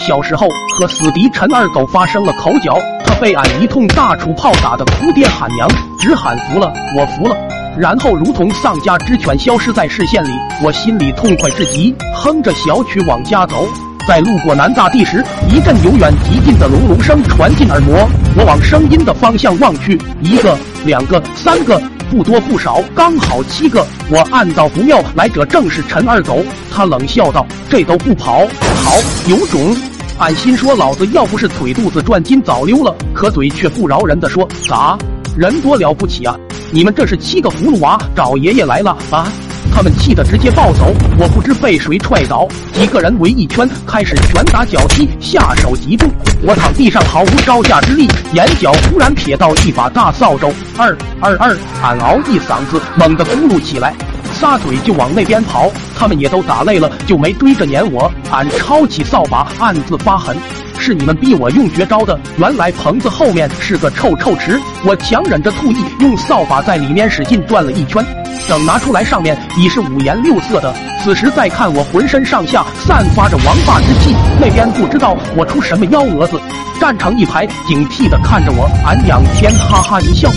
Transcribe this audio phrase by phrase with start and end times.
[0.00, 7.36] 小时候和死敌陈二狗发生了口角，他被俺一通大杵炮打得哭爹喊娘，只喊服了，我服了。
[7.76, 10.30] 然后如同丧家之犬消失在视线里，
[10.64, 13.68] 我心里痛快至极，哼着小曲往家走。
[14.08, 18.08] 在路过南大地时，一阵由远及近的隆隆声传进耳膜。
[18.36, 20.56] 我往声音的方向望去，一个、
[20.86, 21.80] 两个、三个，
[22.10, 23.86] 不多不少，刚好七个。
[24.08, 26.42] 我暗道不妙，来者正是陈二狗。
[26.72, 28.38] 他冷笑道：“这都不跑，
[28.82, 28.96] 好
[29.28, 29.76] 有种！”
[30.20, 34.98] 俺心说：“老子要不是腿肚子转筋，早溜了。”可嘴却不饶人的说：“咋，
[35.34, 36.36] 人多了不起啊？
[36.70, 39.32] 你们这是七个葫芦娃找爷爷来了啊？”
[39.72, 46.06] 他们气得直接暴走，我不知被谁踹倒，几个人围一圈，开始拳打脚踢，下手极重。
[46.42, 53.94] 我躺地上毫无招架之力，眼角忽然瞥到一把大扫帚，二二二，俺嗷一嗓子，猛地咕噜起来，
[54.40, 55.70] 撒腿就往那边跑。
[55.94, 58.10] 他们也都打累了，就没追着撵我。
[58.30, 60.34] 俺抄起扫把，暗自发狠。
[60.78, 62.18] 是你们逼我用绝招的。
[62.38, 68.02] 原来棚子后面是个臭臭池，我强忍着吐意，用扫把在里面使劲转了一圈。
[68.48, 70.74] 等拿出来，上面已是五颜六色的。
[71.04, 74.16] 此时再看我，浑身上下散发着王霸之气。
[74.40, 76.40] 那边不知道我出什么幺蛾子，
[76.80, 78.66] 站成一排，警惕地看着我。
[78.86, 80.30] 俺仰天哈哈一笑，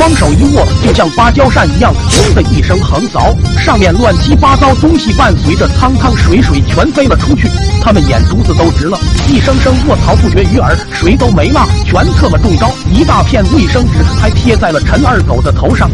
[0.00, 7.50] 双手一握，就像芭蕉扇一样，轰的一声横扫，上面乱七八糟东西伴随着汤汤水水全飞了出去。
[7.82, 12.70] 他们眼珠子都直了，一声声卧槽不绝于耳，谁都没骂，全特么中招。
[12.90, 15.90] 一大片卫生纸还贴在了陈二狗的头上。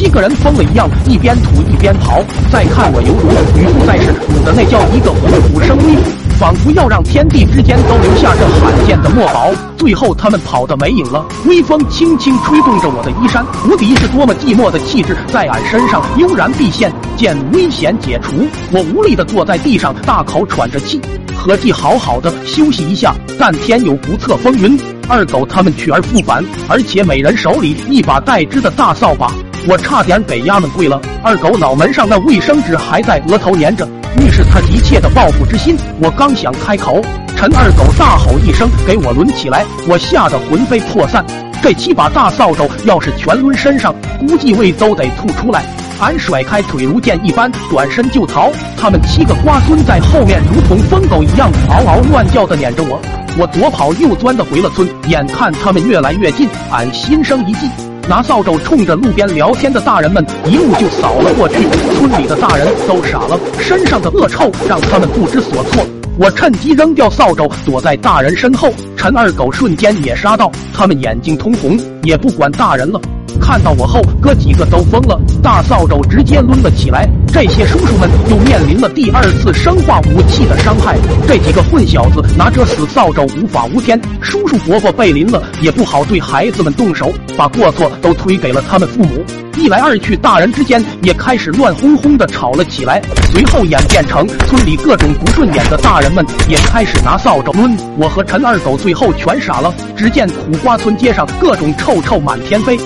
[0.00, 2.24] 七个人疯了一样，一边吐一边跑。
[2.50, 3.28] 再看我，犹如
[3.60, 5.94] 语不在世，吐的那叫一个虎虎生威，
[6.38, 9.52] 仿佛要让天地之间都留下这罕见的墨宝。
[9.76, 16.90] 最后他们跑的没影了，微风轻轻吹动着我的衣衫，无敌是多么寂寞的气质，在俺身上悠然毕现。
[17.14, 20.98] 见危险解除，我无力的坐在地上，大口喘着气，
[21.36, 23.14] 合计好好的休息一下。
[23.38, 29.30] 但天有不测风云，二狗他们去而复返，而且每人手里一把带枝的大扫把。
[29.68, 33.86] 我差点给丫们跪了，二狗脑门上那卫生纸还在额头粘着，
[34.18, 35.76] 预示他急切的报复之心。
[36.00, 37.00] 我刚想开口，
[37.36, 41.24] 陈二狗大吼一声，给我抡起来，我吓得魂飞魄散。
[41.62, 45.62] 这七把大扫帚要是全抡身上，估计胃都得吐出来。
[46.00, 48.50] 俺甩开腿如箭一般，转身就逃。
[48.78, 52.98] 他们七个瓜孙在后面如同疯狗一样嗷嗷乱叫的撵着我，
[53.36, 54.88] 我左跑右钻的回了村。
[55.08, 57.68] 眼看他们越来越近，俺心生一计。
[58.10, 61.58] 拿扫帚冲着路边聊天的大人们一路就扫了过去，
[61.94, 65.86] 村里的大人都傻了，身上的恶臭让他们不知所措。
[66.18, 68.68] 我趁机扔掉扫帚，躲在大人身后。
[68.96, 73.00] 陈二狗瞬间也杀到，他们眼睛通红，也不管大人了。
[73.40, 77.08] 看到我后，哥几个都疯了，大扫帚直接抡了起来。
[77.32, 80.98] 这些叔叔们又面临了第二次生化武器的伤害。
[81.28, 89.24] 这几个混小子拿着死扫帚无法无天，叔叔伯伯被淋了也不好对孩子们动手，把过错都推给了他们父母。
[89.56, 93.00] 一来二去，大人之间也开始乱哄哄的吵了起来。
[93.32, 97.76] 随后演变成村里各种不顺眼的大人们也开始拿扫帚抡。
[97.96, 99.72] 我和陈二狗最后全傻了。
[99.96, 102.78] 只见苦瓜村街上各种臭臭满天飞。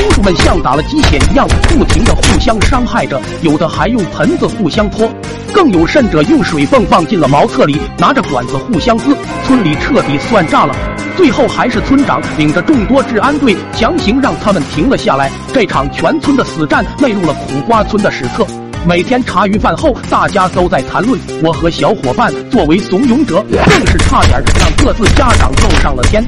[0.00, 5.06] 叔叔们像打了鸡血一样，不停的互相伤害着，有的还用盆子互相泼，
[5.52, 9.14] 更有甚者用水泵放进了茅厕里，拿着管子互相滋，
[9.46, 10.74] 村里彻底算炸了。
[11.18, 15.30] 最后还是村长领着众多治安队强行让他们停了下来。
[15.52, 18.46] 这场全村的死战内入了苦瓜村的史册。
[18.86, 26.24] 每天茶余饭后，大家都在谈论，我和小伙伴作为怂恿者，更是差点让各自家长揍上了天。